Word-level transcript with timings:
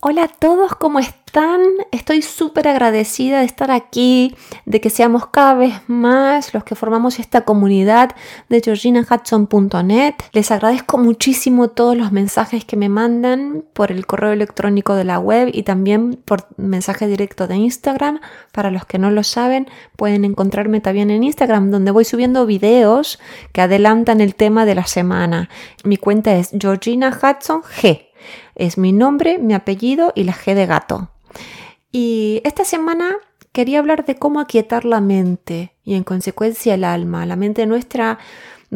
Hola 0.00 0.22
a 0.22 0.28
todos, 0.28 0.76
¿cómo 0.76 1.00
están? 1.00 1.60
Estoy 1.90 2.22
súper 2.22 2.68
agradecida 2.68 3.40
de 3.40 3.44
estar 3.44 3.72
aquí, 3.72 4.36
de 4.64 4.80
que 4.80 4.90
seamos 4.90 5.26
cada 5.26 5.54
vez 5.54 5.74
más 5.88 6.54
los 6.54 6.62
que 6.62 6.76
formamos 6.76 7.18
esta 7.18 7.40
comunidad 7.40 8.14
de 8.48 8.60
georginahudson.net. 8.60 10.14
Les 10.32 10.52
agradezco 10.52 10.98
muchísimo 10.98 11.66
todos 11.70 11.96
los 11.96 12.12
mensajes 12.12 12.64
que 12.64 12.76
me 12.76 12.88
mandan 12.88 13.64
por 13.72 13.90
el 13.90 14.06
correo 14.06 14.30
electrónico 14.30 14.94
de 14.94 15.02
la 15.02 15.18
web 15.18 15.50
y 15.52 15.64
también 15.64 16.14
por 16.24 16.46
mensaje 16.56 17.08
directo 17.08 17.48
de 17.48 17.56
Instagram. 17.56 18.20
Para 18.52 18.70
los 18.70 18.86
que 18.86 18.98
no 18.98 19.10
lo 19.10 19.24
saben, 19.24 19.66
pueden 19.96 20.24
encontrarme 20.24 20.80
también 20.80 21.10
en 21.10 21.24
Instagram, 21.24 21.72
donde 21.72 21.90
voy 21.90 22.04
subiendo 22.04 22.46
videos 22.46 23.18
que 23.52 23.62
adelantan 23.62 24.20
el 24.20 24.36
tema 24.36 24.64
de 24.64 24.76
la 24.76 24.86
semana. 24.86 25.50
Mi 25.82 25.96
cuenta 25.96 26.36
es 26.36 26.50
Georgina 26.56 27.08
Hudson 27.08 27.62
G 27.62 28.07
es 28.54 28.78
mi 28.78 28.92
nombre, 28.92 29.38
mi 29.38 29.54
apellido 29.54 30.12
y 30.14 30.24
la 30.24 30.32
G 30.32 30.54
de 30.54 30.66
gato. 30.66 31.10
Y 31.90 32.40
esta 32.44 32.64
semana 32.64 33.16
quería 33.52 33.78
hablar 33.78 34.04
de 34.04 34.16
cómo 34.16 34.40
aquietar 34.40 34.84
la 34.84 35.00
mente 35.00 35.74
y 35.84 35.94
en 35.94 36.04
consecuencia 36.04 36.74
el 36.74 36.84
alma. 36.84 37.26
La 37.26 37.36
mente 37.36 37.66
nuestra 37.66 38.18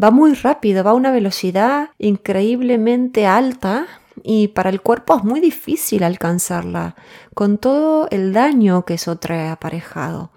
va 0.00 0.10
muy 0.10 0.34
rápido, 0.34 0.84
va 0.84 0.92
a 0.92 0.94
una 0.94 1.10
velocidad 1.10 1.90
increíblemente 1.98 3.26
alta 3.26 3.86
y 4.22 4.48
para 4.48 4.70
el 4.70 4.80
cuerpo 4.80 5.16
es 5.16 5.24
muy 5.24 5.40
difícil 5.40 6.02
alcanzarla 6.02 6.96
con 7.34 7.58
todo 7.58 8.08
el 8.10 8.32
daño 8.32 8.84
que 8.84 8.94
eso 8.94 9.16
trae 9.16 9.48
aparejado. 9.48 10.30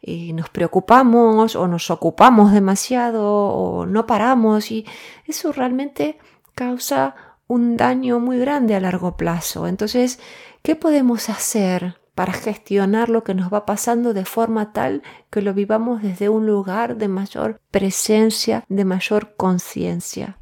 Y 0.00 0.32
nos 0.32 0.48
preocupamos 0.48 1.56
o 1.56 1.66
nos 1.66 1.90
ocupamos 1.90 2.52
demasiado 2.52 3.24
o 3.26 3.86
no 3.86 4.06
paramos 4.06 4.70
y 4.70 4.86
eso 5.26 5.52
realmente 5.52 6.18
causa 6.54 7.14
un 7.48 7.76
daño 7.76 8.20
muy 8.20 8.38
grande 8.38 8.76
a 8.76 8.80
largo 8.80 9.16
plazo. 9.16 9.66
Entonces, 9.66 10.20
¿qué 10.62 10.76
podemos 10.76 11.28
hacer 11.30 11.96
para 12.14 12.32
gestionar 12.32 13.08
lo 13.08 13.24
que 13.24 13.34
nos 13.34 13.52
va 13.52 13.66
pasando 13.66 14.12
de 14.12 14.24
forma 14.24 14.72
tal 14.72 15.02
que 15.30 15.42
lo 15.42 15.54
vivamos 15.54 16.02
desde 16.02 16.28
un 16.28 16.46
lugar 16.46 16.96
de 16.96 17.08
mayor 17.08 17.60
presencia, 17.70 18.64
de 18.68 18.84
mayor 18.84 19.34
conciencia? 19.36 20.38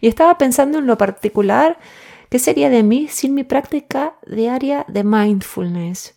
Y 0.00 0.08
estaba 0.08 0.38
pensando 0.38 0.78
en 0.78 0.86
lo 0.86 0.98
particular, 0.98 1.78
¿qué 2.28 2.38
sería 2.38 2.68
de 2.68 2.82
mí 2.82 3.08
sin 3.08 3.34
mi 3.34 3.42
práctica 3.42 4.16
diaria 4.26 4.84
de 4.88 5.04
mindfulness? 5.04 6.14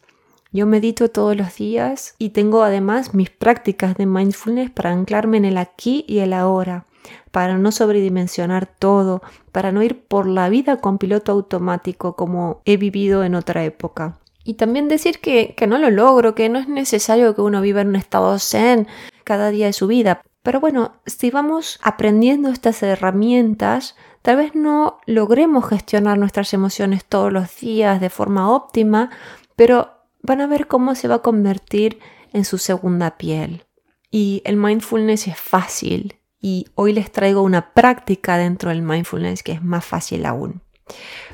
Yo 0.52 0.66
medito 0.66 1.10
todos 1.10 1.38
los 1.38 1.56
días 1.56 2.16
y 2.18 2.30
tengo 2.30 2.64
además 2.64 3.14
mis 3.14 3.30
prácticas 3.30 3.96
de 3.96 4.06
mindfulness 4.06 4.72
para 4.72 4.92
anclarme 4.92 5.38
en 5.38 5.46
el 5.46 5.58
aquí 5.58 6.04
y 6.08 6.20
el 6.20 6.34
ahora 6.34 6.88
para 7.32 7.58
no 7.58 7.72
sobredimensionar 7.72 8.66
todo, 8.66 9.22
para 9.52 9.72
no 9.72 9.84
ir 9.84 10.06
por 10.06 10.28
la 10.28 10.50
vida 10.50 10.78
con 10.78 10.98
piloto 10.98 11.32
automático 11.32 12.16
como 12.16 12.62
he 12.66 12.78
vivido 12.78 13.24
en 13.24 13.36
otra 13.36 13.64
época. 13.64 14.20
Y 14.44 14.56
también 14.56 14.88
decir 14.88 15.20
que, 15.20 15.54
que 15.56 15.68
no 15.68 15.78
lo 15.78 15.90
logro, 15.90 16.36
que 16.36 16.50
no 16.50 16.60
es 16.60 16.68
necesario 16.68 17.36
que 17.36 17.42
uno 17.42 17.62
viva 17.62 17.82
en 17.82 17.90
un 17.90 17.96
estado 17.96 18.40
zen 18.40 18.88
cada 19.24 19.50
día 19.50 19.68
de 19.68 19.74
su 19.74 19.88
vida. 19.88 20.22
Pero 20.42 20.60
bueno, 20.60 20.94
si 21.06 21.30
vamos 21.30 21.80
aprendiendo 21.84 22.50
estas 22.50 22.82
herramientas, 22.82 23.96
tal 24.22 24.38
vez 24.38 24.56
no 24.56 25.00
logremos 25.06 25.68
gestionar 25.68 26.18
nuestras 26.18 26.54
emociones 26.54 27.06
todos 27.06 27.32
los 27.32 27.60
días 27.60 28.00
de 28.00 28.10
forma 28.10 28.52
óptima, 28.52 29.12
pero 29.56 29.92
van 30.22 30.42
a 30.42 30.48
ver 30.48 30.68
cómo 30.68 30.96
se 30.96 31.08
va 31.08 31.16
a 31.16 31.22
convertir 31.22 32.00
en 32.34 32.46
su 32.46 32.58
segunda 32.58 33.18
piel. 33.18 33.66
Y 34.12 34.42
el 34.46 34.56
mindfulness 34.56 35.28
es 35.28 35.38
fácil, 35.38 36.19
y 36.42 36.68
hoy 36.76 36.94
les 36.94 37.12
traigo 37.12 37.42
una 37.42 37.74
práctica 37.74 38.38
dentro 38.38 38.70
del 38.70 38.82
mindfulness 38.82 39.44
que 39.44 39.54
es 39.54 39.64
más 39.64 39.86
fácil 39.86 40.26
aún. 40.26 40.62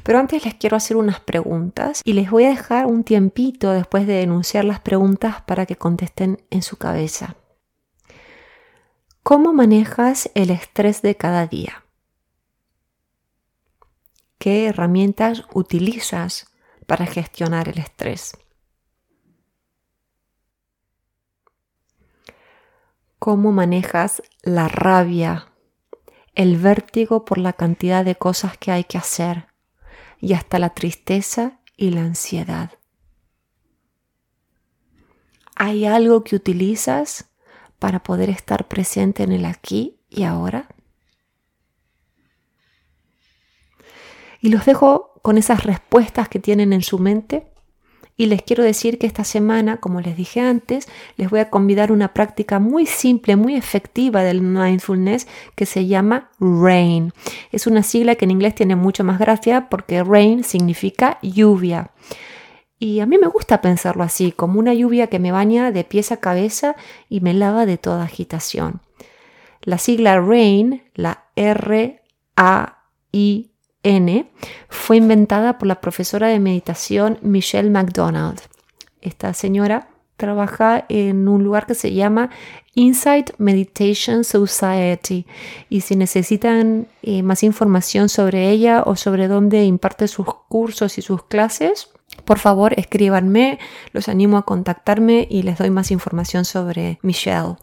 Pero 0.03 0.20
antes 0.20 0.44
les 0.45 0.56
quiero 0.56 0.75
hacer 0.75 0.98
unas 0.98 1.20
preguntas 1.20 2.02
y 2.03 2.14
les 2.14 2.30
voy 2.30 2.45
a 2.45 2.50
dejar 2.50 2.86
un 2.86 3.03
tiempito 3.03 3.72
después 3.72 4.06
de 4.08 4.22
enunciar 4.22 4.66
las 4.66 4.80
preguntas 4.80 5.42
para 5.44 5.66
que 5.66 5.78
contesten 5.78 6.44
en 6.50 6.61
su 6.61 6.78
cabeza. 6.78 7.36
¿Cómo 9.23 9.53
manejas 9.53 10.30
el 10.36 10.52
estrés 10.52 11.02
de 11.02 11.15
cada 11.15 11.48
día? 11.48 11.83
¿Qué 14.38 14.67
herramientas 14.67 15.44
utilizas 15.54 16.48
para 16.86 17.05
gestionar 17.08 17.70
el 17.70 17.80
estrés? 17.80 18.38
Cómo 23.20 23.52
manejas 23.52 24.21
la 24.43 24.67
rabia, 24.67 25.48
el 26.33 26.58
vértigo 26.58 27.26
por 27.26 27.37
la 27.37 27.53
cantidad 27.53 28.03
de 28.03 28.15
cosas 28.15 28.58
que 28.58 28.71
hay 28.71 28.83
que 28.83 28.98
hacer 28.98 29.48
y 30.20 30.33
hasta 30.33 30.59
la 30.59 30.73
tristeza 30.73 31.59
y 31.77 31.92
la 31.92 32.02
ansiedad. 32.02 32.71
¿Hay 35.55 35.86
algo 35.86 36.23
que 36.23 36.36
utilizas 36.36 37.30
para 37.80 38.03
poder 38.03 38.30
estar 38.30 38.67
presente 38.67 39.23
en 39.23 39.32
el 39.32 39.45
aquí 39.45 40.02
y 40.09 40.23
ahora? 40.23 40.67
Y 44.42 44.49
los 44.49 44.65
dejo 44.65 45.20
con 45.21 45.37
esas 45.37 45.64
respuestas 45.64 46.30
que 46.30 46.39
tienen 46.39 46.73
en 46.73 46.83
su 46.83 46.99
mente 46.99 47.55
y 48.17 48.27
les 48.27 48.42
quiero 48.42 48.64
decir 48.64 48.98
que 48.98 49.08
esta 49.08 49.26
semana, 49.26 49.77
como 49.77 49.99
les 49.99 50.15
dije 50.15 50.39
antes, 50.39 50.87
les 51.17 51.30
voy 51.30 51.42
a 51.42 51.49
convidar 51.49 51.92
una 51.92 52.14
práctica 52.14 52.59
muy 52.59 52.86
simple, 52.86 53.36
muy 53.36 53.55
efectiva 53.55 54.23
del 54.23 54.42
mindfulness 54.42 55.27
que 55.55 55.65
se 55.65 55.87
llama 55.87 56.30
RAIN. 56.39 57.11
Es 57.52 57.67
una 57.67 57.83
sigla 57.83 58.15
que 58.15 58.23
en 58.26 58.31
inglés 58.31 58.55
tiene 58.55 58.77
mucho 58.77 59.03
más 59.03 59.20
gracia 59.20 59.67
porque 59.70 60.02
RAIN 60.03 60.45
significa 60.45 61.20
lluvia. 61.21 61.92
Y 62.80 63.02
a 63.02 63.05
mí 63.05 63.17
me 63.17 63.27
gusta 63.27 63.61
pensarlo 63.61 64.03
así, 64.03 64.32
como 64.32 64.59
una 64.59 64.73
lluvia 64.73 65.08
que 65.08 65.20
me 65.20 65.32
baña 65.32 65.71
de 65.71 65.83
pies 65.83 66.11
a 66.11 66.17
cabeza 66.17 66.76
y 67.09 67.20
me 67.20 67.33
lava 67.33 67.65
de 67.65 67.77
toda 67.77 68.03
agitación. 68.03 68.82
La 69.61 69.77
sigla 69.77 70.20
RAIN, 70.21 70.83
la 70.93 71.26
R-A-I 71.36 71.95
N 73.85 74.27
fue 74.67 74.97
inventada 74.97 75.57
por 75.57 75.67
la 75.67 75.79
profesora 75.79 76.27
de 76.27 76.39
meditación 76.39 77.19
Michelle 77.21 77.69
McDonald. 77.69 78.41
Esta 79.01 79.33
señora 79.33 79.87
trabaja 80.17 80.85
en 80.89 81.27
un 81.27 81.43
lugar 81.43 81.67
que 81.67 81.75
se 81.75 81.93
llama 81.93 82.31
Insight 82.73 83.31
Meditation 83.37 84.23
Society 84.23 85.25
y 85.69 85.81
si 85.81 85.95
necesitan 85.95 86.87
eh, 87.03 87.21
más 87.21 87.43
información 87.43 88.09
sobre 88.09 88.49
ella 88.49 88.83
o 88.85 88.95
sobre 88.95 89.27
dónde 89.27 89.63
imparte 89.65 90.07
sus 90.07 90.25
cursos 90.49 90.97
y 90.97 91.02
sus 91.02 91.23
clases, 91.23 91.89
por 92.23 92.39
favor 92.39 92.73
escríbanme, 92.77 93.59
los 93.91 94.09
animo 94.09 94.37
a 94.37 94.45
contactarme 94.45 95.27
y 95.29 95.43
les 95.43 95.57
doy 95.57 95.69
más 95.69 95.91
información 95.91 96.45
sobre 96.45 96.97
Michelle. 97.02 97.55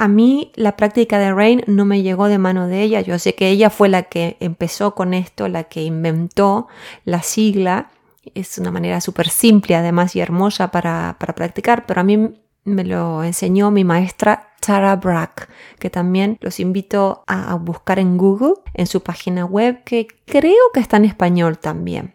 A 0.00 0.08
mí 0.08 0.50
la 0.54 0.78
práctica 0.78 1.18
de 1.18 1.30
Rain 1.30 1.62
no 1.66 1.84
me 1.84 2.00
llegó 2.00 2.28
de 2.28 2.38
mano 2.38 2.68
de 2.68 2.80
ella. 2.80 3.02
Yo 3.02 3.18
sé 3.18 3.34
que 3.34 3.50
ella 3.50 3.68
fue 3.68 3.90
la 3.90 4.04
que 4.04 4.38
empezó 4.40 4.94
con 4.94 5.12
esto, 5.12 5.46
la 5.46 5.64
que 5.64 5.82
inventó 5.82 6.68
la 7.04 7.20
sigla. 7.20 7.90
Es 8.34 8.56
una 8.56 8.70
manera 8.70 9.02
súper 9.02 9.28
simple 9.28 9.76
además 9.76 10.16
y 10.16 10.20
hermosa 10.20 10.70
para, 10.70 11.18
practicar, 11.18 11.84
pero 11.84 12.00
a 12.00 12.04
mí 12.04 12.32
me 12.64 12.84
lo 12.84 13.22
enseñó 13.22 13.70
mi 13.70 13.84
maestra 13.84 14.54
Tara 14.60 14.96
Brack, 14.96 15.50
que 15.78 15.90
también 15.90 16.38
los 16.40 16.60
invito 16.60 17.22
a 17.26 17.54
buscar 17.56 17.98
en 17.98 18.16
Google, 18.16 18.54
en 18.72 18.86
su 18.86 19.02
página 19.02 19.44
web, 19.44 19.84
que 19.84 20.08
creo 20.24 20.72
que 20.72 20.80
está 20.80 20.96
en 20.96 21.04
español 21.04 21.58
también. 21.58 22.14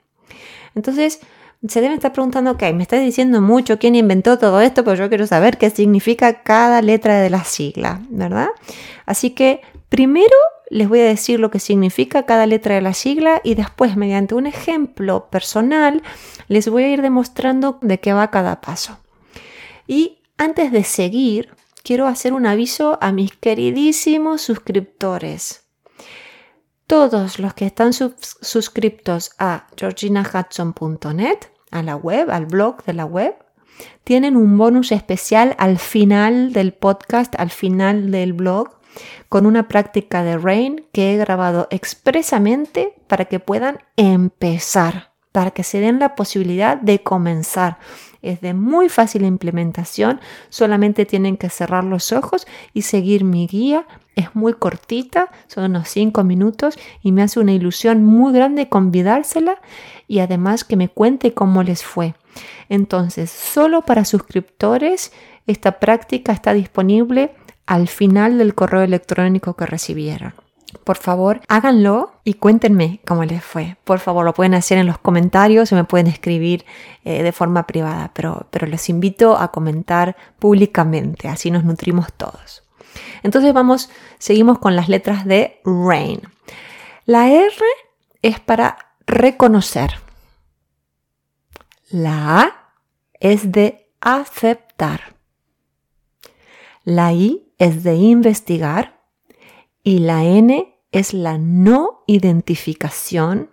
Entonces, 0.73 1.21
se 1.67 1.81
deben 1.81 1.97
estar 1.97 2.13
preguntando, 2.13 2.51
ok, 2.51 2.63
me 2.73 2.83
estás 2.83 3.01
diciendo 3.01 3.41
mucho 3.41 3.79
quién 3.79 3.95
inventó 3.95 4.37
todo 4.37 4.61
esto, 4.61 4.83
pero 4.83 4.95
yo 4.95 5.09
quiero 5.09 5.27
saber 5.27 5.57
qué 5.57 5.69
significa 5.69 6.43
cada 6.43 6.81
letra 6.81 7.19
de 7.19 7.29
la 7.29 7.43
sigla, 7.43 8.01
¿verdad? 8.09 8.49
Así 9.05 9.31
que 9.31 9.61
primero 9.89 10.35
les 10.69 10.89
voy 10.89 10.99
a 10.99 11.05
decir 11.05 11.39
lo 11.39 11.51
que 11.51 11.59
significa 11.59 12.23
cada 12.23 12.45
letra 12.45 12.75
de 12.75 12.81
la 12.81 12.93
sigla 12.93 13.41
y 13.43 13.55
después 13.55 13.95
mediante 13.97 14.35
un 14.35 14.47
ejemplo 14.47 15.29
personal 15.29 16.01
les 16.47 16.67
voy 16.67 16.83
a 16.83 16.89
ir 16.89 17.01
demostrando 17.01 17.77
de 17.81 17.99
qué 17.99 18.13
va 18.13 18.31
cada 18.31 18.61
paso. 18.61 18.97
Y 19.87 20.19
antes 20.37 20.71
de 20.71 20.83
seguir, 20.83 21.55
quiero 21.83 22.07
hacer 22.07 22.33
un 22.33 22.45
aviso 22.45 22.97
a 23.01 23.11
mis 23.11 23.31
queridísimos 23.35 24.41
suscriptores. 24.41 25.61
Todos 26.87 27.39
los 27.39 27.53
que 27.53 27.65
están 27.65 27.93
suscriptos 27.93 29.31
a 29.39 29.67
georginahudson.net 29.75 31.37
a 31.75 31.83
la 31.83 31.95
web, 31.95 32.31
al 32.31 32.45
blog 32.45 32.83
de 32.85 32.93
la 32.93 33.05
web, 33.05 33.35
tienen 34.03 34.37
un 34.37 34.57
bonus 34.57 34.91
especial 34.91 35.55
al 35.57 35.77
final 35.77 36.53
del 36.53 36.73
podcast, 36.73 37.35
al 37.37 37.49
final 37.49 38.11
del 38.11 38.33
blog, 38.33 38.69
con 39.27 39.45
una 39.45 39.67
práctica 39.67 40.23
de 40.23 40.37
Rain 40.37 40.85
que 40.93 41.13
he 41.13 41.17
grabado 41.17 41.67
expresamente 41.71 42.93
para 43.07 43.25
que 43.25 43.39
puedan 43.41 43.79
empezar, 43.97 45.11
para 45.33 45.51
que 45.51 45.63
se 45.63 45.81
den 45.81 45.99
la 45.99 46.15
posibilidad 46.15 46.77
de 46.77 47.03
comenzar. 47.03 47.77
Es 48.25 48.41
de 48.41 48.53
muy 48.53 48.89
fácil 48.89 49.23
implementación, 49.23 50.19
solamente 50.49 51.05
tienen 51.05 51.37
que 51.37 51.49
cerrar 51.49 51.83
los 51.83 52.11
ojos 52.11 52.47
y 52.73 52.83
seguir 52.83 53.23
mi 53.23 53.47
guía. 53.47 53.85
Es 54.15 54.35
muy 54.35 54.53
cortita, 54.53 55.29
son 55.47 55.65
unos 55.65 55.89
5 55.89 56.23
minutos 56.23 56.77
y 57.01 57.11
me 57.11 57.21
hace 57.21 57.39
una 57.39 57.51
ilusión 57.51 58.03
muy 58.03 58.33
grande 58.33 58.69
convidársela 58.69 59.59
y 60.07 60.19
además 60.19 60.63
que 60.63 60.77
me 60.77 60.89
cuente 60.89 61.33
cómo 61.33 61.63
les 61.63 61.83
fue. 61.83 62.15
Entonces, 62.69 63.29
solo 63.29 63.81
para 63.81 64.05
suscriptores, 64.05 65.11
esta 65.47 65.79
práctica 65.79 66.31
está 66.31 66.53
disponible 66.53 67.35
al 67.65 67.87
final 67.87 68.37
del 68.37 68.55
correo 68.55 68.81
electrónico 68.81 69.55
que 69.55 69.65
recibieron. 69.65 70.44
Por 70.83 70.97
favor, 70.97 71.41
háganlo 71.47 72.13
y 72.23 72.35
cuéntenme 72.35 72.99
cómo 73.07 73.23
les 73.23 73.43
fue. 73.43 73.77
Por 73.83 73.99
favor, 73.99 74.25
lo 74.25 74.33
pueden 74.33 74.53
hacer 74.53 74.77
en 74.77 74.87
los 74.87 74.97
comentarios 74.97 75.71
o 75.71 75.75
me 75.75 75.83
pueden 75.83 76.07
escribir 76.07 76.65
eh, 77.03 77.23
de 77.23 77.31
forma 77.31 77.65
privada, 77.67 78.11
pero, 78.13 78.47
pero 78.51 78.67
los 78.67 78.89
invito 78.89 79.37
a 79.37 79.51
comentar 79.51 80.15
públicamente, 80.39 81.27
así 81.27 81.51
nos 81.51 81.63
nutrimos 81.63 82.13
todos. 82.13 82.63
Entonces 83.23 83.53
vamos, 83.53 83.89
seguimos 84.19 84.59
con 84.59 84.75
las 84.75 84.89
letras 84.89 85.25
de 85.25 85.61
RAIN. 85.65 86.21
La 87.05 87.29
R 87.29 87.55
es 88.21 88.39
para 88.39 88.77
reconocer. 89.05 89.99
La 91.89 92.41
A 92.41 92.71
es 93.19 93.51
de 93.51 93.91
aceptar. 94.01 95.15
La 96.83 97.13
I 97.13 97.51
es 97.57 97.83
de 97.83 97.95
investigar 97.95 98.94
y 99.85 99.99
la 99.99 100.23
N 100.23 100.81
es 100.91 101.13
la 101.13 101.37
no 101.37 102.03
identificación 102.07 103.51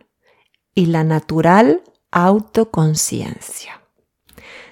y 0.74 0.86
la 0.86 1.04
natural 1.04 1.82
autoconciencia. 2.10 3.82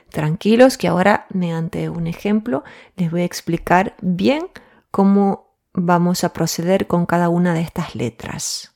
Tranquilos 0.08 0.78
que 0.78 0.88
ahora, 0.88 1.26
mediante 1.28 1.90
un 1.90 2.06
ejemplo, 2.06 2.64
les 2.96 3.10
voy 3.10 3.20
a 3.20 3.26
explicar 3.26 3.94
bien 4.00 4.46
cómo 4.90 5.54
vamos 5.74 6.24
a 6.24 6.32
proceder 6.32 6.86
con 6.86 7.04
cada 7.04 7.28
una 7.28 7.52
de 7.52 7.60
estas 7.60 7.94
letras. 7.94 8.74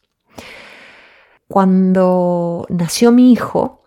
Cuando 1.49 2.67
nació 2.69 3.13
mi 3.13 3.33
hijo, 3.33 3.83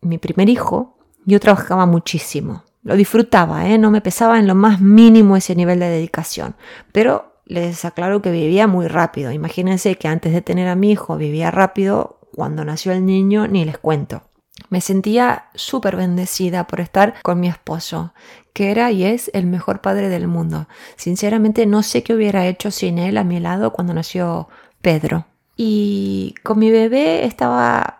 mi 0.00 0.16
primer 0.16 0.48
hijo, 0.48 0.96
yo 1.26 1.38
trabajaba 1.38 1.84
muchísimo. 1.84 2.64
Lo 2.82 2.96
disfrutaba, 2.96 3.68
¿eh? 3.68 3.76
no 3.76 3.90
me 3.90 4.00
pesaba 4.00 4.38
en 4.38 4.46
lo 4.46 4.54
más 4.54 4.80
mínimo 4.80 5.36
ese 5.36 5.54
nivel 5.54 5.80
de 5.80 5.90
dedicación. 5.90 6.56
Pero 6.92 7.27
les 7.48 7.84
aclaro 7.84 8.22
que 8.22 8.30
vivía 8.30 8.66
muy 8.66 8.86
rápido. 8.86 9.32
Imagínense 9.32 9.96
que 9.96 10.06
antes 10.06 10.32
de 10.32 10.42
tener 10.42 10.68
a 10.68 10.76
mi 10.76 10.92
hijo 10.92 11.16
vivía 11.16 11.50
rápido, 11.50 12.20
cuando 12.34 12.64
nació 12.64 12.92
el 12.92 13.04
niño 13.04 13.48
ni 13.48 13.64
les 13.64 13.78
cuento. 13.78 14.22
Me 14.68 14.80
sentía 14.80 15.46
súper 15.54 15.96
bendecida 15.96 16.66
por 16.66 16.80
estar 16.80 17.14
con 17.22 17.40
mi 17.40 17.48
esposo, 17.48 18.12
que 18.52 18.70
era 18.70 18.90
y 18.90 19.04
es 19.04 19.30
el 19.32 19.46
mejor 19.46 19.80
padre 19.80 20.08
del 20.08 20.28
mundo. 20.28 20.68
Sinceramente 20.96 21.64
no 21.64 21.82
sé 21.82 22.02
qué 22.02 22.12
hubiera 22.12 22.46
hecho 22.46 22.70
sin 22.70 22.98
él 22.98 23.16
a 23.16 23.24
mi 23.24 23.40
lado 23.40 23.72
cuando 23.72 23.94
nació 23.94 24.48
Pedro. 24.82 25.26
Y 25.56 26.34
con 26.42 26.58
mi 26.58 26.70
bebé 26.70 27.24
estaba, 27.24 27.96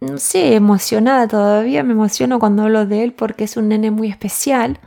no 0.00 0.16
sé, 0.18 0.54
emocionada 0.54 1.26
todavía. 1.26 1.82
Me 1.82 1.92
emociono 1.92 2.38
cuando 2.38 2.62
hablo 2.62 2.86
de 2.86 3.02
él 3.02 3.12
porque 3.14 3.44
es 3.44 3.56
un 3.56 3.68
nene 3.68 3.90
muy 3.90 4.08
especial 4.08 4.78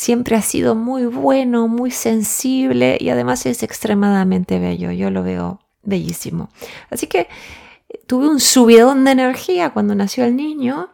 siempre 0.00 0.34
ha 0.34 0.40
sido 0.40 0.74
muy 0.74 1.04
bueno, 1.04 1.68
muy 1.68 1.90
sensible 1.90 2.96
y 2.98 3.10
además 3.10 3.44
es 3.44 3.62
extremadamente 3.62 4.58
bello. 4.58 4.90
Yo 4.92 5.10
lo 5.10 5.22
veo 5.22 5.60
bellísimo. 5.82 6.48
Así 6.88 7.06
que 7.06 7.28
tuve 8.06 8.26
un 8.26 8.40
subidón 8.40 9.04
de 9.04 9.10
energía 9.10 9.74
cuando 9.74 9.94
nació 9.94 10.24
el 10.24 10.36
niño. 10.36 10.88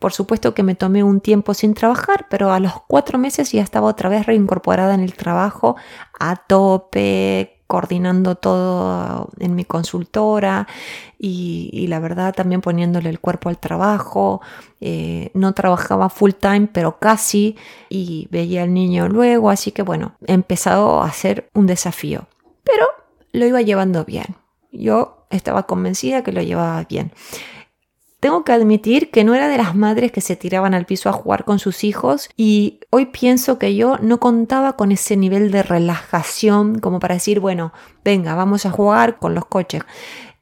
Por 0.00 0.12
supuesto 0.12 0.52
que 0.52 0.64
me 0.64 0.74
tomé 0.74 1.04
un 1.04 1.20
tiempo 1.20 1.54
sin 1.54 1.74
trabajar, 1.74 2.26
pero 2.28 2.50
a 2.52 2.58
los 2.58 2.72
cuatro 2.88 3.20
meses 3.20 3.52
ya 3.52 3.62
estaba 3.62 3.86
otra 3.86 4.08
vez 4.08 4.26
reincorporada 4.26 4.94
en 4.94 5.00
el 5.00 5.14
trabajo 5.14 5.76
a 6.18 6.34
tope, 6.34 7.59
coordinando 7.70 8.34
todo 8.34 9.30
en 9.38 9.54
mi 9.54 9.64
consultora 9.64 10.66
y, 11.20 11.86
la 11.86 12.00
verdad 12.00 12.34
también 12.34 12.60
poniéndole 12.60 13.08
el 13.10 13.20
cuerpo 13.20 13.48
al 13.48 13.58
trabajo. 13.58 14.40
Eh, 14.80 15.30
no 15.34 15.54
trabajaba 15.54 16.08
full 16.08 16.32
time, 16.32 16.68
pero 16.72 16.98
casi 16.98 17.56
y 17.88 18.26
veía 18.32 18.64
al 18.64 18.74
niño 18.74 19.08
luego, 19.08 19.50
así 19.50 19.70
que 19.70 19.82
bueno, 19.82 20.16
he 20.26 20.32
empezado 20.32 21.00
a 21.00 21.12
ser 21.12 21.48
un 21.54 21.68
desafío, 21.68 22.26
pero 22.64 22.86
lo 23.30 23.46
iba 23.46 23.62
llevando 23.62 24.04
bien. 24.04 24.34
Yo 24.72 25.26
estaba 25.30 25.62
convencida 25.62 26.24
que 26.24 26.32
lo 26.32 26.42
llevaba 26.42 26.82
bien. 26.88 27.12
Tengo 28.20 28.44
que 28.44 28.52
admitir 28.52 29.10
que 29.10 29.24
no 29.24 29.34
era 29.34 29.48
de 29.48 29.56
las 29.56 29.74
madres 29.74 30.12
que 30.12 30.20
se 30.20 30.36
tiraban 30.36 30.74
al 30.74 30.84
piso 30.84 31.08
a 31.08 31.12
jugar 31.12 31.46
con 31.46 31.58
sus 31.58 31.84
hijos 31.84 32.28
y 32.36 32.80
hoy 32.90 33.06
pienso 33.06 33.58
que 33.58 33.74
yo 33.74 33.96
no 33.96 34.20
contaba 34.20 34.74
con 34.76 34.92
ese 34.92 35.16
nivel 35.16 35.50
de 35.50 35.62
relajación 35.62 36.80
como 36.80 37.00
para 37.00 37.14
decir, 37.14 37.40
bueno, 37.40 37.72
venga, 38.04 38.34
vamos 38.34 38.66
a 38.66 38.70
jugar 38.70 39.18
con 39.18 39.34
los 39.34 39.46
coches. 39.46 39.82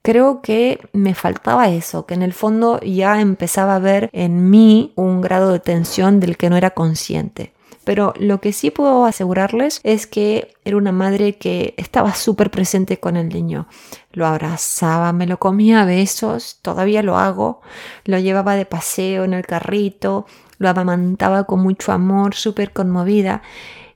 Creo 0.02 0.42
que 0.42 0.80
me 0.92 1.14
faltaba 1.14 1.68
eso, 1.68 2.04
que 2.04 2.14
en 2.14 2.22
el 2.22 2.32
fondo 2.32 2.80
ya 2.80 3.20
empezaba 3.20 3.76
a 3.76 3.80
ver 3.80 4.10
en 4.12 4.50
mí 4.50 4.92
un 4.96 5.20
grado 5.20 5.52
de 5.52 5.60
tensión 5.60 6.18
del 6.18 6.36
que 6.36 6.50
no 6.50 6.56
era 6.56 6.70
consciente. 6.70 7.52
Pero 7.88 8.12
lo 8.18 8.38
que 8.38 8.52
sí 8.52 8.70
puedo 8.70 9.06
asegurarles 9.06 9.80
es 9.82 10.06
que 10.06 10.54
era 10.66 10.76
una 10.76 10.92
madre 10.92 11.38
que 11.38 11.72
estaba 11.78 12.14
súper 12.14 12.50
presente 12.50 13.00
con 13.00 13.16
el 13.16 13.30
niño. 13.30 13.66
Lo 14.12 14.26
abrazaba, 14.26 15.14
me 15.14 15.26
lo 15.26 15.38
comía 15.38 15.80
a 15.80 15.84
besos, 15.86 16.58
todavía 16.60 17.02
lo 17.02 17.16
hago. 17.16 17.62
Lo 18.04 18.18
llevaba 18.18 18.56
de 18.56 18.66
paseo 18.66 19.24
en 19.24 19.32
el 19.32 19.46
carrito, 19.46 20.26
lo 20.58 20.68
amamantaba 20.68 21.44
con 21.44 21.60
mucho 21.60 21.90
amor, 21.90 22.34
súper 22.34 22.74
conmovida. 22.74 23.40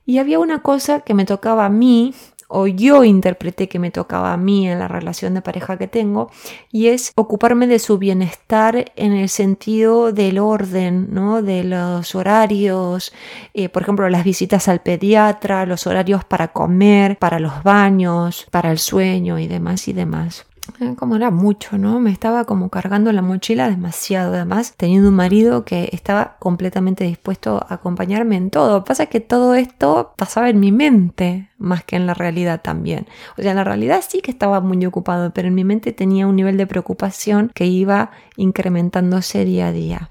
Y 0.07 0.17
había 0.17 0.39
una 0.39 0.63
cosa 0.63 1.01
que 1.01 1.13
me 1.13 1.25
tocaba 1.25 1.65
a 1.65 1.69
mí 1.69 2.15
o 2.55 2.67
yo 2.67 3.03
interpreté 3.03 3.67
que 3.67 3.79
me 3.79 3.89
tocaba 3.89 4.31
a 4.31 4.37
mí 4.37 4.69
en 4.69 4.77
la 4.77 4.87
relación 4.87 5.33
de 5.33 5.41
pareja 5.41 5.77
que 5.77 5.87
tengo 5.87 6.29
y 6.71 6.87
es 6.87 7.11
ocuparme 7.15 7.65
de 7.65 7.79
su 7.79 7.97
bienestar 7.97 8.91
en 8.95 9.13
el 9.13 9.29
sentido 9.29 10.11
del 10.11 10.37
orden, 10.37 11.07
¿no? 11.11 11.41
de 11.41 11.63
los 11.63 12.13
horarios, 12.13 13.11
eh, 13.55 13.69
por 13.69 13.81
ejemplo 13.81 14.07
las 14.07 14.23
visitas 14.23 14.67
al 14.67 14.81
pediatra, 14.81 15.65
los 15.65 15.87
horarios 15.87 16.23
para 16.25 16.49
comer, 16.49 17.17
para 17.17 17.39
los 17.39 17.63
baños, 17.63 18.45
para 18.51 18.71
el 18.71 18.77
sueño 18.77 19.39
y 19.39 19.47
demás 19.47 19.87
y 19.87 19.93
demás. 19.93 20.45
Eh, 20.79 20.95
como 20.97 21.15
era 21.15 21.31
mucho, 21.31 21.77
¿no? 21.77 21.99
Me 21.99 22.11
estaba 22.11 22.45
como 22.45 22.69
cargando 22.69 23.11
la 23.11 23.21
mochila 23.21 23.69
demasiado, 23.69 24.33
además, 24.33 24.73
teniendo 24.75 25.09
un 25.09 25.15
marido 25.15 25.65
que 25.65 25.89
estaba 25.91 26.37
completamente 26.39 27.03
dispuesto 27.03 27.65
a 27.67 27.75
acompañarme 27.75 28.35
en 28.37 28.49
todo. 28.49 28.83
Pasa 28.83 29.05
que 29.05 29.19
todo 29.19 29.55
esto 29.55 30.13
pasaba 30.17 30.49
en 30.49 30.59
mi 30.59 30.71
mente 30.71 31.49
más 31.57 31.83
que 31.83 31.95
en 31.95 32.05
la 32.05 32.13
realidad 32.13 32.61
también. 32.61 33.07
O 33.37 33.41
sea, 33.41 33.51
en 33.51 33.57
la 33.57 33.63
realidad 33.63 34.03
sí 34.07 34.21
que 34.21 34.31
estaba 34.31 34.59
muy 34.59 34.85
ocupado, 34.85 35.31
pero 35.33 35.47
en 35.47 35.55
mi 35.55 35.63
mente 35.63 35.93
tenía 35.93 36.27
un 36.27 36.35
nivel 36.35 36.57
de 36.57 36.67
preocupación 36.67 37.51
que 37.53 37.65
iba 37.65 38.11
incrementándose 38.35 39.45
día 39.45 39.67
a 39.67 39.71
día. 39.71 40.09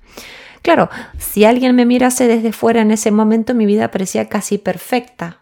Claro, 0.63 0.89
si 1.19 1.45
alguien 1.45 1.75
me 1.75 1.85
mirase 1.85 2.29
desde 2.29 2.53
fuera 2.53 2.83
en 2.83 2.93
ese 2.93 3.11
momento, 3.11 3.53
mi 3.55 3.67
vida 3.67 3.91
parecía 3.91 4.29
casi 4.29 4.59
perfecta, 4.59 5.39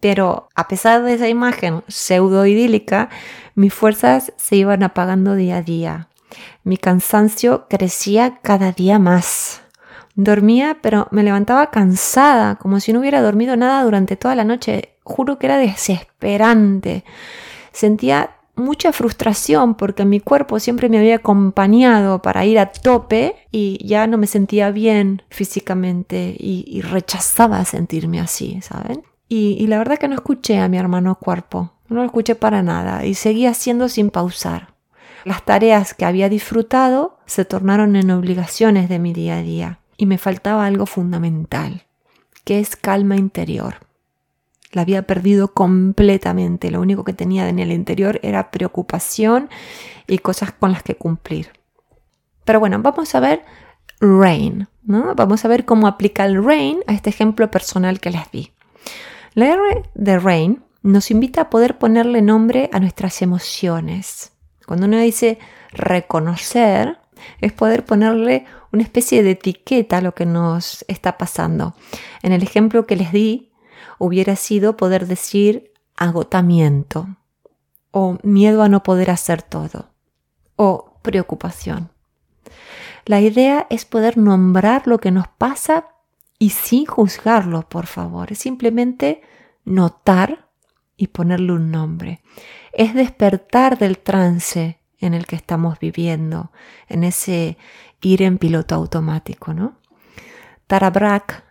pero 0.00 0.48
a 0.54 0.66
pesar 0.66 1.02
de 1.02 1.14
esa 1.14 1.28
imagen 1.28 1.82
pseudo 1.86 2.46
idílica, 2.46 3.10
mis 3.54 3.72
fuerzas 3.72 4.32
se 4.36 4.56
iban 4.56 4.82
apagando 4.82 5.34
día 5.34 5.58
a 5.58 5.62
día. 5.62 6.08
Mi 6.64 6.76
cansancio 6.76 7.66
crecía 7.68 8.38
cada 8.42 8.72
día 8.72 8.98
más. 8.98 9.62
Dormía, 10.14 10.78
pero 10.82 11.08
me 11.10 11.22
levantaba 11.22 11.70
cansada, 11.70 12.56
como 12.56 12.80
si 12.80 12.92
no 12.92 13.00
hubiera 13.00 13.22
dormido 13.22 13.56
nada 13.56 13.82
durante 13.84 14.16
toda 14.16 14.34
la 14.34 14.44
noche. 14.44 14.94
Juro 15.04 15.38
que 15.38 15.46
era 15.46 15.58
desesperante. 15.58 17.04
Sentía 17.72 18.36
mucha 18.56 18.92
frustración 18.92 19.74
porque 19.74 20.04
mi 20.04 20.20
cuerpo 20.20 20.60
siempre 20.60 20.88
me 20.88 20.98
había 20.98 21.16
acompañado 21.16 22.20
para 22.20 22.44
ir 22.44 22.58
a 22.58 22.72
tope 22.72 23.36
y 23.50 23.84
ya 23.86 24.06
no 24.06 24.18
me 24.18 24.26
sentía 24.26 24.70
bien 24.70 25.22
físicamente 25.30 26.36
y, 26.38 26.64
y 26.66 26.82
rechazaba 26.82 27.64
sentirme 27.64 28.20
así, 28.20 28.60
¿saben? 28.60 29.02
Y, 29.32 29.64
la 29.68 29.78
verdad 29.78 29.96
que 29.96 30.08
no 30.08 30.16
escuché 30.16 30.58
a 30.58 30.66
mi 30.66 30.76
hermano 30.76 31.14
cuerpo, 31.14 31.72
no 31.88 32.00
lo 32.00 32.04
escuché 32.04 32.34
para 32.34 32.64
nada 32.64 33.06
y 33.06 33.14
seguí 33.14 33.46
haciendo 33.46 33.88
sin 33.88 34.10
pausar. 34.10 34.74
Las 35.24 35.44
tareas 35.44 35.94
que 35.94 36.04
había 36.04 36.28
disfrutado 36.28 37.16
se 37.26 37.44
tornaron 37.44 37.94
en 37.94 38.10
obligaciones 38.10 38.88
de 38.88 38.98
mi 38.98 39.12
día 39.12 39.36
a 39.36 39.42
día 39.42 39.78
y 39.96 40.06
me 40.06 40.18
faltaba 40.18 40.66
algo 40.66 40.84
fundamental, 40.84 41.84
que 42.42 42.58
es 42.58 42.74
calma 42.74 43.14
interior. 43.14 43.76
La 44.72 44.82
había 44.82 45.02
perdido 45.02 45.54
completamente, 45.54 46.72
lo 46.72 46.80
único 46.80 47.04
que 47.04 47.12
tenía 47.12 47.48
en 47.48 47.60
el 47.60 47.70
interior 47.70 48.18
era 48.24 48.50
preocupación 48.50 49.48
y 50.08 50.18
cosas 50.18 50.50
con 50.50 50.72
las 50.72 50.82
que 50.82 50.96
cumplir. 50.96 51.50
Pero 52.44 52.58
bueno, 52.58 52.80
vamos 52.82 53.14
a 53.14 53.20
ver 53.20 53.44
RAIN, 54.00 54.66
¿no? 54.82 55.14
Vamos 55.14 55.44
a 55.44 55.48
ver 55.48 55.64
cómo 55.64 55.86
aplica 55.86 56.24
el 56.24 56.44
RAIN 56.44 56.80
a 56.88 56.94
este 56.94 57.10
ejemplo 57.10 57.48
personal 57.48 58.00
que 58.00 58.10
les 58.10 58.28
di. 58.32 58.52
La 59.34 59.46
R 59.46 59.82
de 59.94 60.18
Rain 60.18 60.64
nos 60.82 61.10
invita 61.10 61.42
a 61.42 61.50
poder 61.50 61.78
ponerle 61.78 62.20
nombre 62.20 62.68
a 62.72 62.80
nuestras 62.80 63.22
emociones. 63.22 64.32
Cuando 64.66 64.86
uno 64.86 64.98
dice 64.98 65.38
reconocer, 65.70 66.98
es 67.40 67.52
poder 67.52 67.84
ponerle 67.84 68.46
una 68.72 68.82
especie 68.82 69.22
de 69.22 69.32
etiqueta 69.32 69.98
a 69.98 70.00
lo 70.00 70.14
que 70.14 70.26
nos 70.26 70.84
está 70.88 71.16
pasando. 71.16 71.74
En 72.22 72.32
el 72.32 72.42
ejemplo 72.42 72.86
que 72.86 72.96
les 72.96 73.12
di, 73.12 73.52
hubiera 73.98 74.34
sido 74.34 74.76
poder 74.76 75.06
decir 75.06 75.72
agotamiento 75.96 77.06
o 77.92 78.18
miedo 78.22 78.62
a 78.62 78.68
no 78.68 78.82
poder 78.82 79.10
hacer 79.10 79.42
todo 79.42 79.90
o 80.56 80.98
preocupación. 81.02 81.90
La 83.06 83.20
idea 83.20 83.66
es 83.70 83.84
poder 83.84 84.16
nombrar 84.16 84.86
lo 84.86 84.98
que 84.98 85.10
nos 85.10 85.28
pasa 85.28 85.86
y 86.40 86.50
sin 86.50 86.86
juzgarlo, 86.86 87.68
por 87.68 87.86
favor. 87.86 88.32
Es 88.32 88.38
simplemente 88.38 89.20
notar 89.64 90.48
y 90.96 91.08
ponerle 91.08 91.52
un 91.52 91.70
nombre. 91.70 92.22
Es 92.72 92.94
despertar 92.94 93.78
del 93.78 93.98
trance 93.98 94.80
en 94.98 95.12
el 95.12 95.26
que 95.26 95.36
estamos 95.36 95.78
viviendo, 95.78 96.50
en 96.88 97.04
ese 97.04 97.58
ir 98.00 98.22
en 98.22 98.38
piloto 98.38 98.74
automático, 98.74 99.52
¿no? 99.52 99.78
Tara 100.66 100.88
Brack, 100.88 101.44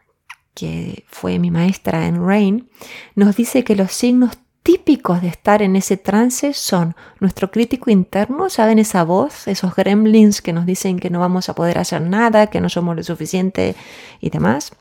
que 0.56 1.06
fue 1.08 1.38
mi 1.38 1.52
maestra 1.52 2.08
en 2.08 2.26
Rain, 2.26 2.70
nos 3.14 3.36
dice 3.36 3.64
que 3.64 3.76
los 3.76 3.92
signos 3.92 4.40
típicos 4.70 5.24
de 5.24 5.30
estar 5.30 5.64
en 5.64 5.76
ese 5.76 5.98
trance 5.98 6.54
son 6.54 6.96
nuestro 7.20 7.50
crítico 7.50 7.90
interno, 7.90 8.52
¿saben 8.52 8.78
esa 8.78 9.04
voz? 9.04 9.48
Esos 9.48 9.76
gremlins 9.76 10.44
que 10.44 10.54
nos 10.54 10.68
dicen 10.68 11.00
que 11.00 11.10
no 11.10 11.20
vamos 11.20 11.50
a 11.50 11.56
poder 11.56 11.80
hacer 11.80 12.02
nada, 12.04 12.52
que 12.52 12.62
no 12.62 12.70
somos 12.70 12.96
lo 12.96 13.02
suficiente 13.02 13.76
y 14.22 14.30
demás. 14.30 14.74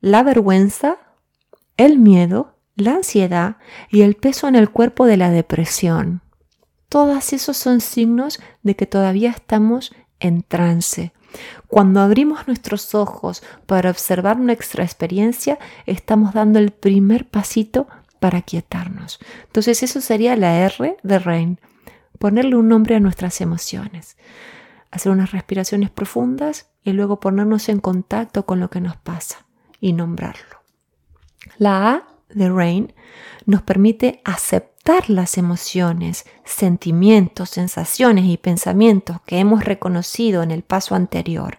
La 0.00 0.22
vergüenza, 0.22 0.96
el 1.76 1.98
miedo, 1.98 2.54
la 2.74 2.92
ansiedad 2.92 3.56
y 3.90 4.00
el 4.00 4.14
peso 4.14 4.48
en 4.48 4.56
el 4.56 4.70
cuerpo 4.70 5.04
de 5.04 5.18
la 5.18 5.28
depresión. 5.28 6.22
Todos 6.88 7.34
esos 7.34 7.58
son 7.58 7.82
signos 7.82 8.40
de 8.62 8.76
que 8.76 8.86
todavía 8.86 9.28
estamos 9.28 9.94
en 10.20 10.42
trance. 10.42 11.12
Cuando 11.66 12.00
abrimos 12.00 12.46
nuestros 12.46 12.94
ojos 12.94 13.42
para 13.66 13.90
observar 13.90 14.38
nuestra 14.38 14.84
experiencia, 14.84 15.58
estamos 15.84 16.32
dando 16.32 16.58
el 16.58 16.70
primer 16.70 17.28
pasito 17.28 17.88
para 18.18 18.42
quietarnos. 18.42 19.18
Entonces 19.44 19.82
eso 19.82 20.00
sería 20.00 20.36
la 20.36 20.58
R 20.58 20.96
de 21.02 21.18
Rain, 21.18 21.60
ponerle 22.18 22.56
un 22.56 22.68
nombre 22.68 22.96
a 22.96 23.00
nuestras 23.00 23.40
emociones, 23.40 24.16
hacer 24.90 25.12
unas 25.12 25.32
respiraciones 25.32 25.90
profundas 25.90 26.70
y 26.82 26.92
luego 26.92 27.20
ponernos 27.20 27.68
en 27.68 27.80
contacto 27.80 28.46
con 28.46 28.60
lo 28.60 28.70
que 28.70 28.80
nos 28.80 28.96
pasa 28.96 29.46
y 29.80 29.92
nombrarlo. 29.92 30.62
La 31.58 31.90
A 31.90 32.02
de 32.30 32.48
Rain 32.48 32.92
nos 33.44 33.62
permite 33.62 34.20
aceptar 34.24 35.08
las 35.08 35.38
emociones, 35.38 36.26
sentimientos, 36.44 37.50
sensaciones 37.50 38.26
y 38.26 38.36
pensamientos 38.36 39.20
que 39.26 39.38
hemos 39.38 39.64
reconocido 39.64 40.42
en 40.42 40.50
el 40.50 40.62
paso 40.62 40.94
anterior. 40.94 41.58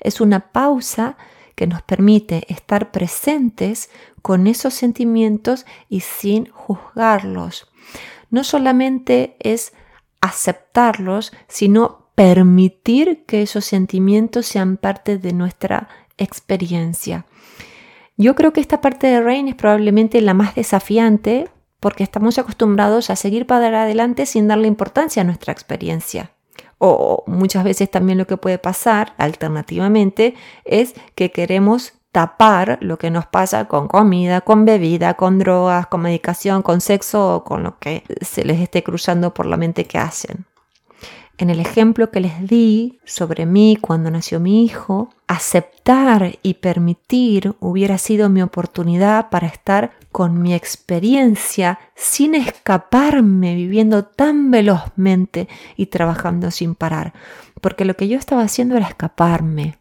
Es 0.00 0.20
una 0.20 0.40
pausa 0.52 1.16
que 1.60 1.66
nos 1.66 1.82
permite 1.82 2.46
estar 2.48 2.90
presentes 2.90 3.90
con 4.22 4.46
esos 4.46 4.72
sentimientos 4.72 5.66
y 5.90 6.00
sin 6.00 6.50
juzgarlos. 6.50 7.70
No 8.30 8.44
solamente 8.44 9.36
es 9.40 9.74
aceptarlos, 10.22 11.34
sino 11.48 12.06
permitir 12.14 13.26
que 13.26 13.42
esos 13.42 13.66
sentimientos 13.66 14.46
sean 14.46 14.78
parte 14.78 15.18
de 15.18 15.34
nuestra 15.34 15.90
experiencia. 16.16 17.26
Yo 18.16 18.34
creo 18.34 18.54
que 18.54 18.62
esta 18.62 18.80
parte 18.80 19.08
de 19.08 19.20
Rain 19.20 19.46
es 19.46 19.54
probablemente 19.54 20.22
la 20.22 20.32
más 20.32 20.54
desafiante 20.54 21.50
porque 21.78 22.04
estamos 22.04 22.38
acostumbrados 22.38 23.10
a 23.10 23.16
seguir 23.16 23.46
para 23.46 23.82
adelante 23.82 24.24
sin 24.24 24.48
darle 24.48 24.66
importancia 24.66 25.20
a 25.20 25.26
nuestra 25.26 25.52
experiencia. 25.52 26.30
O 26.82 27.24
muchas 27.26 27.62
veces 27.62 27.90
también 27.90 28.16
lo 28.16 28.26
que 28.26 28.38
puede 28.38 28.58
pasar, 28.58 29.12
alternativamente, 29.18 30.34
es 30.64 30.94
que 31.14 31.30
queremos 31.30 31.92
tapar 32.10 32.78
lo 32.80 32.98
que 32.98 33.10
nos 33.10 33.26
pasa 33.26 33.66
con 33.66 33.86
comida, 33.86 34.40
con 34.40 34.64
bebida, 34.64 35.14
con 35.14 35.38
drogas, 35.38 35.86
con 35.86 36.00
medicación, 36.00 36.62
con 36.62 36.80
sexo 36.80 37.36
o 37.36 37.44
con 37.44 37.62
lo 37.62 37.78
que 37.78 38.02
se 38.22 38.44
les 38.44 38.60
esté 38.60 38.82
cruzando 38.82 39.34
por 39.34 39.44
la 39.44 39.58
mente 39.58 39.84
que 39.84 39.98
hacen. 39.98 40.46
En 41.40 41.48
el 41.48 41.58
ejemplo 41.58 42.10
que 42.10 42.20
les 42.20 42.46
di 42.46 43.00
sobre 43.06 43.46
mí 43.46 43.78
cuando 43.80 44.10
nació 44.10 44.40
mi 44.40 44.62
hijo, 44.62 45.08
aceptar 45.26 46.38
y 46.42 46.54
permitir 46.54 47.54
hubiera 47.60 47.96
sido 47.96 48.28
mi 48.28 48.42
oportunidad 48.42 49.30
para 49.30 49.46
estar 49.46 49.92
con 50.12 50.42
mi 50.42 50.52
experiencia 50.52 51.78
sin 51.94 52.34
escaparme, 52.34 53.54
viviendo 53.54 54.04
tan 54.04 54.50
velozmente 54.50 55.48
y 55.78 55.86
trabajando 55.86 56.50
sin 56.50 56.74
parar. 56.74 57.14
Porque 57.62 57.86
lo 57.86 57.96
que 57.96 58.06
yo 58.06 58.18
estaba 58.18 58.42
haciendo 58.42 58.76
era 58.76 58.88
escaparme. 58.88 59.78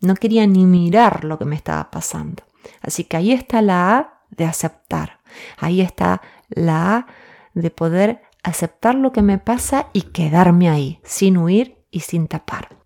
No 0.00 0.14
quería 0.14 0.46
ni 0.46 0.64
mirar 0.64 1.24
lo 1.24 1.40
que 1.40 1.44
me 1.44 1.56
estaba 1.56 1.90
pasando. 1.90 2.44
Así 2.82 3.02
que 3.02 3.16
ahí 3.16 3.32
está 3.32 3.62
la 3.62 3.98
A 3.98 4.22
de 4.30 4.44
aceptar. 4.44 5.18
Ahí 5.58 5.80
está 5.80 6.22
la 6.50 6.98
A 6.98 7.06
de 7.54 7.70
poder 7.72 8.22
aceptar 8.42 8.94
lo 8.94 9.12
que 9.12 9.22
me 9.22 9.38
pasa 9.38 9.88
y 9.92 10.02
quedarme 10.02 10.68
ahí, 10.68 11.00
sin 11.04 11.36
huir 11.36 11.84
y 11.90 12.00
sin 12.00 12.28
tapar. 12.28 12.76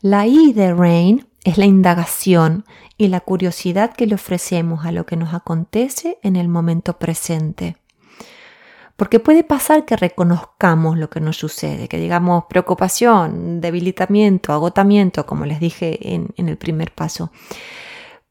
La 0.00 0.26
I 0.26 0.52
de 0.52 0.74
Rain 0.74 1.26
es 1.44 1.58
la 1.58 1.64
indagación 1.64 2.64
y 2.96 3.08
la 3.08 3.20
curiosidad 3.20 3.92
que 3.94 4.06
le 4.06 4.14
ofrecemos 4.14 4.84
a 4.84 4.92
lo 4.92 5.06
que 5.06 5.16
nos 5.16 5.34
acontece 5.34 6.18
en 6.22 6.36
el 6.36 6.48
momento 6.48 6.98
presente. 6.98 7.76
Porque 8.96 9.18
puede 9.18 9.42
pasar 9.42 9.84
que 9.84 9.96
reconozcamos 9.96 10.98
lo 10.98 11.10
que 11.10 11.20
nos 11.20 11.36
sucede, 11.36 11.88
que 11.88 11.98
digamos 11.98 12.44
preocupación, 12.48 13.60
debilitamiento, 13.60 14.52
agotamiento, 14.52 15.26
como 15.26 15.46
les 15.46 15.58
dije 15.58 16.14
en, 16.14 16.28
en 16.36 16.48
el 16.48 16.56
primer 16.56 16.92
paso. 16.92 17.32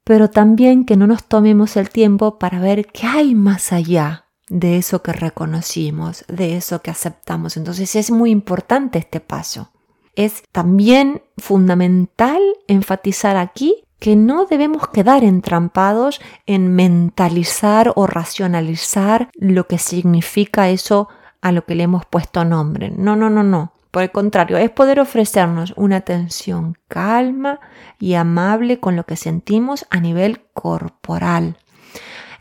Pero 0.04 0.30
también 0.30 0.86
que 0.86 0.96
no 0.96 1.08
nos 1.08 1.26
tomemos 1.26 1.76
el 1.76 1.90
tiempo 1.90 2.40
para 2.40 2.60
ver 2.60 2.88
qué 2.88 3.08
hay 3.08 3.36
más 3.36 3.74
allá 3.74 4.31
de 4.52 4.78
eso 4.78 5.02
que 5.02 5.14
reconocimos, 5.14 6.26
de 6.28 6.58
eso 6.58 6.82
que 6.82 6.92
aceptamos. 6.92 7.56
Entonces 7.56 7.96
es 7.96 8.12
muy 8.12 8.32
importante 8.32 9.00
este 9.00 9.22
paso. 9.22 9.72
Es 10.16 10.44
también 10.52 11.24
fundamental 11.38 12.42
enfatizar 12.68 13.38
aquí 13.38 13.86
que 13.98 14.18
no 14.18 14.46
debemos 14.46 14.90
quedar 14.90 15.24
entrampados 15.24 16.20
en 16.46 16.76
mentalizar 16.76 17.94
o 17.96 18.08
racionalizar 18.08 19.30
lo 19.36 19.68
que 19.68 19.78
significa 19.78 20.70
eso 20.70 21.08
a 21.40 21.54
lo 21.54 21.66
que 21.66 21.76
le 21.76 21.84
hemos 21.84 22.06
puesto 22.06 22.44
nombre. 22.44 22.92
No, 22.92 23.16
no, 23.16 23.30
no, 23.30 23.44
no. 23.44 23.72
Por 23.90 24.04
el 24.04 24.12
contrario, 24.12 24.58
es 24.58 24.70
poder 24.70 25.00
ofrecernos 25.00 25.74
una 25.78 25.98
atención 25.98 26.78
calma 26.90 27.62
y 28.00 28.16
amable 28.16 28.82
con 28.82 28.98
lo 28.98 29.06
que 29.06 29.16
sentimos 29.16 29.86
a 29.90 30.02
nivel 30.02 30.42
corporal. 30.54 31.58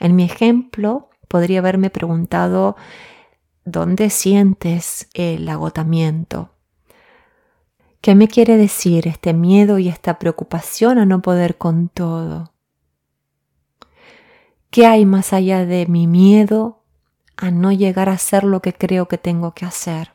En 0.01 0.17
mi 0.17 0.25
ejemplo, 0.25 1.10
podría 1.31 1.61
haberme 1.61 1.91
preguntado, 1.91 2.75
¿dónde 3.65 4.11
sientes 4.11 5.09
el 5.15 5.49
agotamiento? 5.49 6.51
¿Qué 8.01 8.17
me 8.17 8.27
quiere 8.27 8.57
decir 8.57 9.07
este 9.07 9.33
miedo 9.33 9.79
y 9.79 9.89
esta 9.89 10.19
preocupación 10.19 10.99
a 10.99 11.07
no 11.07 11.23
poder 11.23 11.57
con 11.57 11.89
todo? 11.89 12.53
¿Qué 14.71 14.87
hay 14.87 15.05
más 15.05 15.33
allá 15.33 15.65
de 15.65 15.87
mi 15.87 16.09
miedo 16.09 16.83
a 17.37 17.53
no 17.53 17.71
llegar 17.71 18.09
a 18.09 18.15
hacer 18.15 18.43
lo 18.43 18.61
que 18.61 18.73
creo 18.73 19.07
que 19.07 19.17
tengo 19.17 19.55
que 19.55 19.67
hacer? 19.67 20.11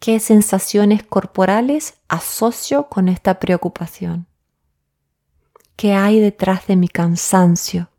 ¿Qué 0.00 0.18
sensaciones 0.18 1.04
corporales 1.04 1.94
asocio 2.08 2.88
con 2.88 3.08
esta 3.08 3.38
preocupación? 3.38 4.26
¿Qué 5.76 5.94
hay 5.94 6.18
detrás 6.18 6.66
de 6.66 6.74
mi 6.74 6.88
cansancio? 6.88 7.91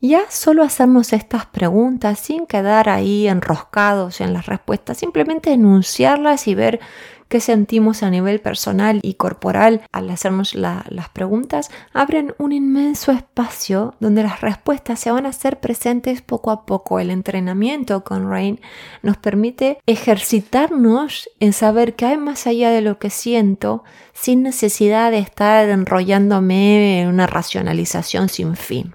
Ya 0.00 0.22
solo 0.30 0.64
hacernos 0.64 1.12
estas 1.12 1.46
preguntas 1.46 2.18
sin 2.18 2.46
quedar 2.46 2.88
ahí 2.88 3.28
enroscados 3.28 4.20
en 4.20 4.32
las 4.32 4.46
respuestas, 4.46 4.98
simplemente 4.98 5.52
enunciarlas 5.52 6.48
y 6.48 6.56
ver 6.56 6.80
qué 7.32 7.40
sentimos 7.40 8.02
a 8.02 8.10
nivel 8.10 8.40
personal 8.40 9.00
y 9.02 9.14
corporal 9.14 9.80
al 9.90 10.10
hacernos 10.10 10.54
las 10.54 11.08
preguntas, 11.14 11.70
abren 11.94 12.34
un 12.36 12.52
inmenso 12.52 13.10
espacio 13.10 13.94
donde 14.00 14.22
las 14.22 14.42
respuestas 14.42 15.00
se 15.00 15.10
van 15.10 15.24
a 15.24 15.30
hacer 15.30 15.58
presentes 15.58 16.20
poco 16.20 16.50
a 16.50 16.66
poco. 16.66 16.98
El 16.98 17.10
entrenamiento 17.10 18.04
con 18.04 18.28
Rain 18.28 18.60
nos 19.00 19.16
permite 19.16 19.78
ejercitarnos 19.86 21.30
en 21.40 21.54
saber 21.54 21.94
qué 21.94 22.04
hay 22.04 22.18
más 22.18 22.46
allá 22.46 22.70
de 22.70 22.82
lo 22.82 22.98
que 22.98 23.08
siento 23.08 23.82
sin 24.12 24.42
necesidad 24.42 25.10
de 25.10 25.20
estar 25.20 25.70
enrollándome 25.70 27.00
en 27.00 27.08
una 27.08 27.26
racionalización 27.26 28.28
sin 28.28 28.56
fin. 28.56 28.94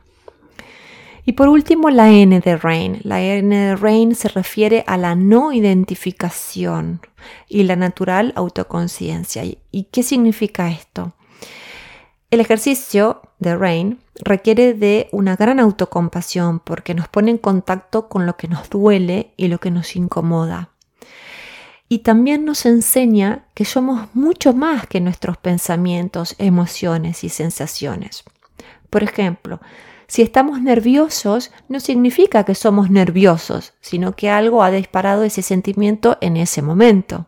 Y 1.28 1.34
por 1.34 1.50
último, 1.50 1.90
la 1.90 2.10
N 2.10 2.40
de 2.40 2.56
Rain. 2.56 3.02
La 3.04 3.22
N 3.22 3.54
de 3.54 3.76
Rain 3.76 4.16
se 4.16 4.30
refiere 4.30 4.86
a 4.88 4.96
la 4.96 5.14
no 5.14 5.52
identificación 5.52 7.02
y 7.50 7.64
la 7.64 7.76
natural 7.76 8.32
autoconciencia. 8.38 9.44
¿Y 9.44 9.84
qué 9.92 10.04
significa 10.04 10.72
esto? 10.72 11.16
El 12.32 12.40
ejercicio 12.40 13.24
de 13.40 13.58
Rain 13.58 14.00
requiere 14.16 14.74
de 14.74 15.10
una 15.12 15.36
gran 15.36 15.60
autocompasión 15.60 16.62
porque 16.62 16.94
nos 16.94 17.10
pone 17.10 17.32
en 17.32 17.40
contacto 17.40 18.08
con 18.08 18.26
lo 18.26 18.38
que 18.38 18.48
nos 18.48 18.70
duele 18.70 19.34
y 19.36 19.50
lo 19.50 19.58
que 19.60 19.70
nos 19.70 19.98
incomoda. 19.98 20.70
Y 21.90 22.00
también 22.00 22.46
nos 22.46 22.66
enseña 22.66 23.48
que 23.54 23.66
somos 23.66 24.08
mucho 24.14 24.54
más 24.54 24.88
que 24.88 25.02
nuestros 25.02 25.36
pensamientos, 25.36 26.36
emociones 26.38 27.26
y 27.26 27.30
sensaciones. 27.30 28.24
Por 28.90 29.04
ejemplo, 29.04 29.60
si 30.08 30.22
estamos 30.22 30.62
nerviosos, 30.62 31.52
no 31.68 31.80
significa 31.80 32.44
que 32.44 32.56
somos 32.56 32.90
nerviosos, 32.90 33.74
sino 33.82 34.16
que 34.16 34.30
algo 34.30 34.64
ha 34.64 34.72
disparado 34.72 35.24
ese 35.24 35.42
sentimiento 35.42 36.18
en 36.22 36.38
ese 36.38 36.62
momento. 36.62 37.28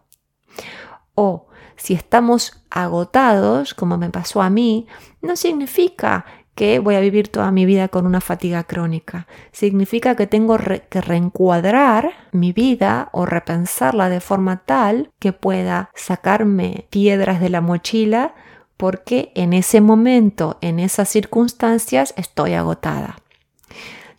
O 1.14 1.48
si 1.76 1.94
estamos 1.94 2.64
agotados, 2.70 3.74
como 3.74 3.98
me 3.98 4.10
pasó 4.10 4.42
a 4.42 4.50
mí, 4.50 4.88
no 5.22 5.36
significa 5.36 6.26
que 6.56 6.80
voy 6.80 6.96
a 6.96 7.00
vivir 7.00 7.30
toda 7.30 7.52
mi 7.52 7.66
vida 7.66 7.88
con 7.88 8.06
una 8.06 8.20
fatiga 8.20 8.66
crónica. 8.66 9.28
Significa 9.54 10.16
que 10.16 10.28
tengo 10.28 10.58
que 10.90 11.00
reencuadrar 11.00 12.12
mi 12.34 12.52
vida 12.52 13.08
o 13.14 13.26
repensarla 13.26 14.10
de 14.10 14.20
forma 14.20 14.64
tal 14.66 15.10
que 15.20 15.32
pueda 15.32 15.90
sacarme 15.96 16.86
piedras 16.90 17.40
de 17.40 17.50
la 17.50 17.62
mochila 17.62 18.36
porque 18.80 19.34
en 19.36 19.52
ese 19.52 19.82
momento, 19.82 20.58
en 20.62 20.80
esas 20.80 21.10
circunstancias, 21.10 22.14
estoy 22.16 22.54
agotada. 22.54 23.18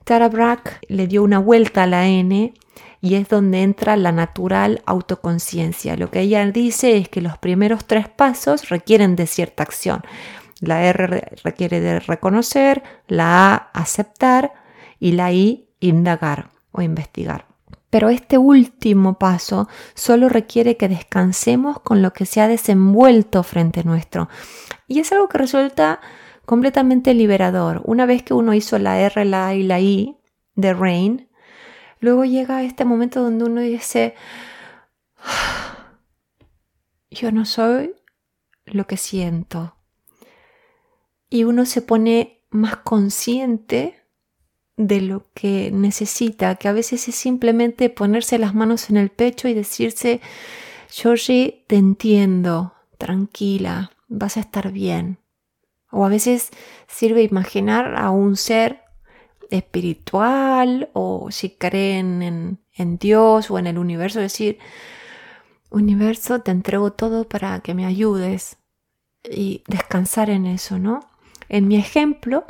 Tara 0.04 0.28
Brack 0.28 0.80
le 0.86 1.06
dio 1.06 1.22
una 1.22 1.38
vuelta 1.38 1.84
a 1.84 1.86
la 1.86 2.06
N 2.06 2.52
y 3.00 3.14
es 3.14 3.30
donde 3.30 3.62
entra 3.62 3.96
la 3.96 4.12
natural 4.12 4.82
autoconciencia. 4.84 5.96
Lo 5.96 6.10
que 6.10 6.20
ella 6.20 6.44
dice 6.44 6.98
es 6.98 7.08
que 7.08 7.22
los 7.22 7.38
primeros 7.38 7.86
tres 7.86 8.10
pasos 8.10 8.68
requieren 8.68 9.16
de 9.16 9.26
cierta 9.26 9.62
acción. 9.62 10.02
La 10.60 10.84
R 10.84 11.38
requiere 11.42 11.80
de 11.80 11.98
reconocer, 11.98 12.82
la 13.08 13.54
A 13.54 13.54
aceptar 13.72 14.52
y 14.98 15.12
la 15.12 15.32
I 15.32 15.70
indagar 15.80 16.50
o 16.70 16.82
investigar. 16.82 17.49
Pero 17.90 18.08
este 18.08 18.38
último 18.38 19.18
paso 19.18 19.68
solo 19.94 20.28
requiere 20.28 20.76
que 20.76 20.88
descansemos 20.88 21.80
con 21.80 22.02
lo 22.02 22.12
que 22.12 22.24
se 22.24 22.40
ha 22.40 22.48
desenvuelto 22.48 23.42
frente 23.42 23.84
nuestro. 23.84 24.28
Y 24.86 25.00
es 25.00 25.10
algo 25.12 25.28
que 25.28 25.38
resulta 25.38 26.00
completamente 26.46 27.14
liberador. 27.14 27.82
Una 27.84 28.06
vez 28.06 28.22
que 28.22 28.34
uno 28.34 28.54
hizo 28.54 28.78
la 28.78 29.00
R, 29.00 29.24
la 29.24 29.48
A 29.48 29.54
y 29.54 29.64
la 29.64 29.80
I 29.80 30.16
de 30.54 30.72
Rain, 30.72 31.28
luego 31.98 32.24
llega 32.24 32.62
este 32.62 32.84
momento 32.84 33.22
donde 33.22 33.44
uno 33.44 33.60
dice, 33.60 34.14
ah, 35.18 35.96
yo 37.10 37.32
no 37.32 37.44
soy 37.44 37.94
lo 38.66 38.86
que 38.86 38.96
siento 38.96 39.76
y 41.30 41.44
uno 41.44 41.64
se 41.64 41.80
pone 41.80 42.42
más 42.50 42.76
consciente 42.78 43.99
de 44.80 45.02
lo 45.02 45.26
que 45.34 45.70
necesita, 45.70 46.54
que 46.54 46.66
a 46.66 46.72
veces 46.72 47.06
es 47.06 47.14
simplemente 47.14 47.90
ponerse 47.90 48.38
las 48.38 48.54
manos 48.54 48.88
en 48.88 48.96
el 48.96 49.10
pecho 49.10 49.46
y 49.46 49.52
decirse, 49.52 50.22
Georgie, 50.88 51.64
te 51.66 51.76
entiendo, 51.76 52.72
tranquila, 52.96 53.92
vas 54.08 54.38
a 54.38 54.40
estar 54.40 54.72
bien. 54.72 55.18
O 55.90 56.06
a 56.06 56.08
veces 56.08 56.50
sirve 56.88 57.22
imaginar 57.22 57.94
a 57.96 58.10
un 58.10 58.36
ser 58.36 58.80
espiritual 59.50 60.88
o 60.94 61.30
si 61.30 61.50
creen 61.50 62.22
en, 62.22 62.58
en 62.74 62.96
Dios 62.96 63.50
o 63.50 63.58
en 63.58 63.66
el 63.66 63.76
universo, 63.76 64.20
decir, 64.20 64.58
universo, 65.68 66.40
te 66.40 66.52
entrego 66.52 66.92
todo 66.92 67.28
para 67.28 67.60
que 67.60 67.74
me 67.74 67.84
ayudes 67.84 68.56
y 69.30 69.62
descansar 69.68 70.30
en 70.30 70.46
eso, 70.46 70.78
¿no? 70.78 71.00
En 71.50 71.68
mi 71.68 71.76
ejemplo, 71.76 72.46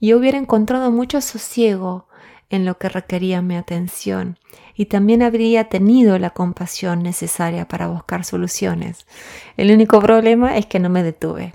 yo 0.00 0.18
hubiera 0.18 0.38
encontrado 0.38 0.90
mucho 0.90 1.20
sosiego 1.20 2.06
en 2.50 2.64
lo 2.64 2.78
que 2.78 2.88
requería 2.88 3.42
mi 3.42 3.56
atención 3.56 4.38
y 4.74 4.86
también 4.86 5.22
habría 5.22 5.68
tenido 5.68 6.18
la 6.18 6.30
compasión 6.30 7.02
necesaria 7.02 7.66
para 7.66 7.88
buscar 7.88 8.24
soluciones. 8.24 9.06
El 9.56 9.72
único 9.72 10.00
problema 10.00 10.56
es 10.56 10.66
que 10.66 10.78
no 10.78 10.88
me 10.88 11.02
detuve. 11.02 11.54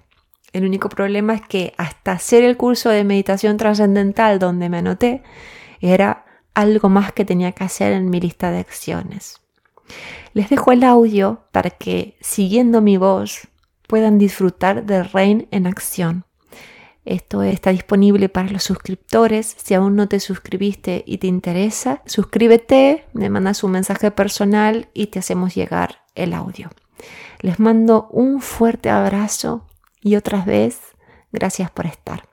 El 0.52 0.66
único 0.66 0.90
problema 0.90 1.34
es 1.34 1.42
que 1.42 1.74
hasta 1.78 2.12
hacer 2.12 2.44
el 2.44 2.58
curso 2.58 2.90
de 2.90 3.04
meditación 3.04 3.58
trascendental 3.58 4.38
donde 4.38 4.70
me 4.70 4.78
anoté, 4.78 5.24
era 5.82 6.26
algo 6.54 6.90
más 6.90 7.12
que 7.12 7.26
tenía 7.26 7.54
que 7.54 7.64
hacer 7.64 7.94
en 7.94 8.10
mi 8.10 8.20
lista 8.20 8.52
de 8.52 8.60
acciones. 8.60 9.42
Les 10.34 10.50
dejo 10.50 10.72
el 10.72 10.84
audio 10.84 11.46
para 11.52 11.72
que, 11.72 12.18
siguiendo 12.22 12.82
mi 12.82 12.98
voz, 12.98 13.48
puedan 13.88 14.18
disfrutar 14.18 14.86
del 14.86 15.06
Rein 15.10 15.48
en 15.52 15.68
acción. 15.68 16.26
Esto 17.06 17.44
está 17.44 17.72
disponible 17.72 18.30
para 18.30 18.50
los 18.50 18.64
suscriptores. 18.64 19.56
Si 19.62 19.74
aún 19.74 19.96
no 19.96 20.08
te 20.08 20.20
suscribiste 20.20 21.04
y 21.06 21.18
te 21.18 21.28
interesa, 21.28 22.02
suscríbete, 22.06 23.06
me 23.14 23.30
mandas 23.30 23.64
un 23.64 23.72
mensaje 23.72 24.12
personal 24.12 24.90
y 24.94 25.08
te 25.08 25.20
hacemos 25.20 25.56
llegar 25.56 26.04
el 26.16 26.34
audio. 26.34 26.70
Les 27.40 27.60
mando 27.60 28.08
un 28.12 28.42
fuerte 28.42 28.90
abrazo 28.90 29.68
y 30.02 30.16
otra 30.16 30.44
vez, 30.46 30.80
gracias 31.32 31.70
por 31.72 31.86
estar. 31.86 32.33